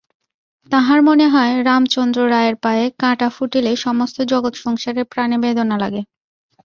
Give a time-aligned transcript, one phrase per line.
[0.71, 6.01] তাঁহার মনে হয়, রামচন্দ্র রায়ের পায়ে কাঁটা ফুটিলে সমস্ত জগৎসংসারের প্রাণে বেদনা লাগে।